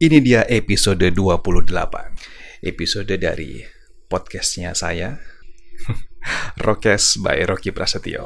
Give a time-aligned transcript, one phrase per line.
[0.00, 1.76] Ini dia episode 28.
[2.64, 3.60] Episode dari
[4.08, 5.20] podcastnya saya,
[6.64, 8.24] Rokes by Rocky Prasetyo.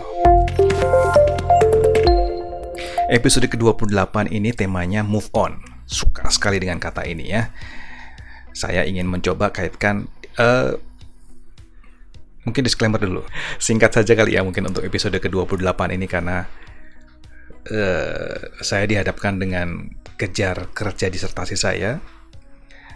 [3.11, 5.67] Episode ke-28 ini temanya move on.
[5.83, 7.51] Suka sekali dengan kata ini ya.
[8.55, 10.07] Saya ingin mencoba kaitkan
[10.39, 10.79] uh,
[12.47, 13.27] mungkin disclaimer dulu.
[13.59, 16.47] Singkat saja kali ya mungkin untuk episode ke-28 ini karena
[17.67, 22.03] uh, saya dihadapkan dengan kejar kerja disertasi saya.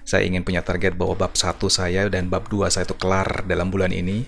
[0.08, 3.68] Saya ingin punya target bahwa bab 1 saya dan bab 2 saya itu kelar dalam
[3.68, 4.24] bulan ini.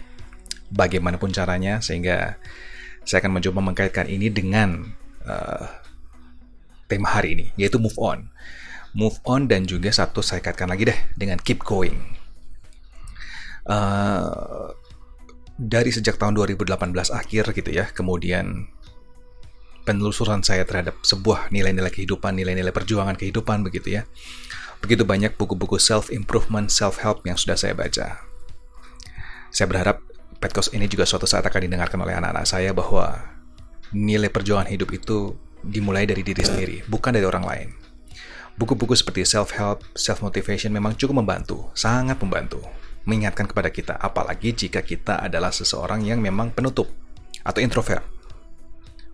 [0.71, 2.39] Bagaimanapun caranya sehingga
[3.03, 4.87] saya akan mencoba mengkaitkan ini dengan
[5.27, 5.67] uh,
[6.87, 8.29] tema hari ini yaitu move on.
[8.95, 11.97] Move on dan juga satu saya kaitkan lagi deh dengan keep going.
[13.67, 14.75] Uh,
[15.61, 16.75] dari sejak tahun 2018
[17.13, 18.67] akhir gitu ya, kemudian
[19.91, 24.07] penelusuran saya terhadap sebuah nilai-nilai kehidupan, nilai-nilai perjuangan kehidupan begitu ya.
[24.79, 28.23] Begitu banyak buku-buku self-improvement, self-help yang sudah saya baca.
[29.51, 29.99] Saya berharap
[30.39, 33.19] podcast ini juga suatu saat akan didengarkan oleh anak-anak saya bahwa
[33.91, 35.35] nilai perjuangan hidup itu
[35.67, 37.69] dimulai dari diri sendiri, bukan dari orang lain.
[38.55, 42.63] Buku-buku seperti self-help, self-motivation memang cukup membantu, sangat membantu.
[43.11, 46.87] Mengingatkan kepada kita, apalagi jika kita adalah seseorang yang memang penutup
[47.43, 48.20] atau introvert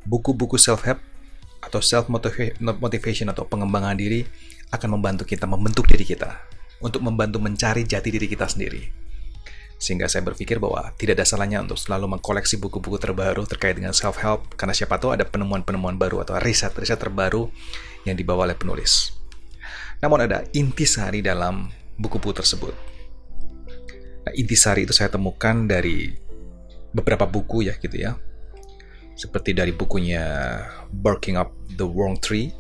[0.07, 1.03] buku-buku self-help
[1.59, 4.23] atau self-motivation atau pengembangan diri
[4.71, 6.31] akan membantu kita membentuk diri kita
[6.79, 8.87] untuk membantu mencari jati diri kita sendiri.
[9.77, 14.57] Sehingga saya berpikir bahwa tidak ada salahnya untuk selalu mengkoleksi buku-buku terbaru terkait dengan self-help
[14.57, 17.53] karena siapa tahu ada penemuan-penemuan baru atau riset-riset terbaru
[18.09, 19.12] yang dibawa oleh penulis.
[20.01, 21.69] Namun ada intisari dalam
[22.01, 22.73] buku-buku tersebut.
[24.25, 26.09] Nah, intisari itu saya temukan dari
[26.97, 28.17] beberapa buku ya gitu ya
[29.17, 30.22] seperti dari bukunya
[30.92, 32.53] Barking Up the Wrong Tree.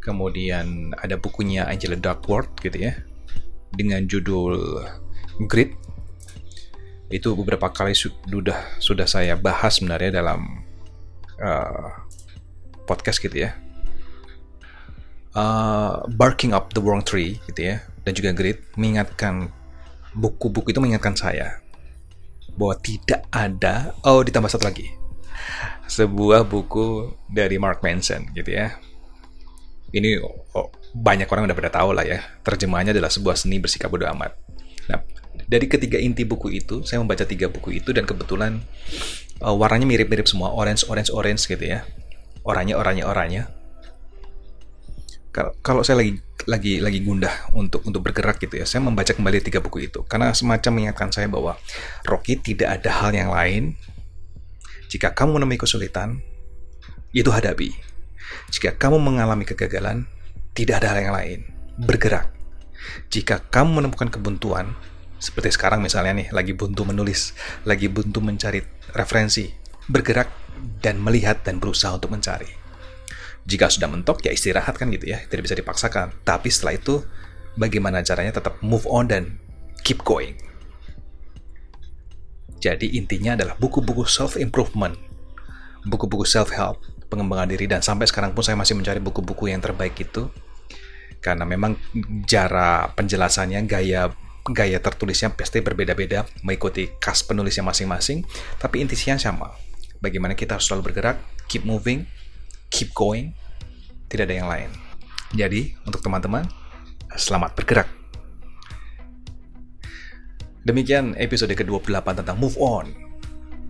[0.00, 2.96] Kemudian ada bukunya Angela Duckworth gitu ya
[3.76, 4.82] dengan judul
[5.44, 5.76] Grit.
[7.12, 10.66] Itu beberapa kali sudah sudah saya bahas sebenarnya dalam
[11.38, 11.92] uh,
[12.88, 13.54] podcast gitu ya.
[15.36, 19.52] Uh, Barking Up the Wrong Tree gitu ya dan juga Grit mengingatkan
[20.16, 21.60] buku-buku itu mengingatkan saya
[22.56, 24.96] bahwa tidak ada oh ditambah satu lagi
[25.86, 28.76] sebuah buku dari Mark Manson gitu ya.
[29.94, 30.18] Ini
[30.52, 32.20] oh, banyak orang udah pada tahu lah ya.
[32.42, 34.34] Terjemahannya adalah sebuah seni bersikap bodoh amat.
[34.90, 35.00] Nah,
[35.46, 38.60] dari ketiga inti buku itu, saya membaca tiga buku itu dan kebetulan
[39.40, 41.86] uh, warnanya mirip-mirip semua, orange, orange, orange gitu ya.
[42.42, 43.42] Oranye, oranye, oranye.
[45.60, 46.16] Kalau saya lagi
[46.48, 50.32] lagi lagi gundah untuk untuk bergerak gitu ya, saya membaca kembali tiga buku itu karena
[50.32, 51.60] semacam mengingatkan saya bahwa
[52.08, 53.76] Rocky tidak ada hal yang lain
[54.86, 56.22] jika kamu menemui kesulitan,
[57.10, 57.74] itu hadapi.
[58.50, 60.06] Jika kamu mengalami kegagalan,
[60.54, 61.40] tidak ada hal yang lain.
[61.80, 62.30] Bergerak.
[63.10, 64.78] Jika kamu menemukan kebuntuan,
[65.16, 67.34] seperti sekarang misalnya nih, lagi buntu menulis,
[67.66, 68.62] lagi buntu mencari
[68.94, 69.50] referensi,
[69.90, 70.30] bergerak
[70.80, 72.48] dan melihat dan berusaha untuk mencari.
[73.46, 76.14] Jika sudah mentok, ya istirahat kan gitu ya, tidak bisa dipaksakan.
[76.26, 77.02] Tapi setelah itu,
[77.54, 79.38] bagaimana caranya tetap move on dan
[79.82, 80.34] keep going.
[82.56, 84.96] Jadi intinya adalah buku-buku self-improvement,
[85.84, 90.28] buku-buku self-help, pengembangan diri, dan sampai sekarang pun saya masih mencari buku-buku yang terbaik itu.
[91.20, 91.76] Karena memang
[92.24, 94.08] cara penjelasannya, gaya
[94.46, 98.22] gaya tertulisnya pasti berbeda-beda, mengikuti khas penulisnya masing-masing,
[98.62, 99.50] tapi intinya sama.
[99.98, 101.18] Bagaimana kita harus selalu bergerak,
[101.50, 102.06] keep moving,
[102.70, 103.34] keep going,
[104.06, 104.70] tidak ada yang lain.
[105.34, 106.46] Jadi, untuk teman-teman,
[107.18, 107.88] selamat bergerak.
[110.66, 112.90] Demikian episode ke-28 tentang Move On.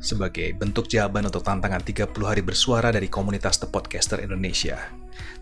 [0.00, 4.80] Sebagai bentuk jawaban untuk tantangan 30 hari bersuara dari komunitas The Podcaster Indonesia.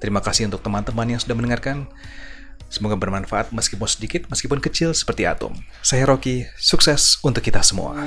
[0.03, 1.87] Terima kasih untuk teman-teman yang sudah mendengarkan.
[2.67, 5.55] Semoga bermanfaat meskipun sedikit, meskipun kecil seperti atom.
[5.79, 8.03] Saya Rocky, sukses untuk kita semua.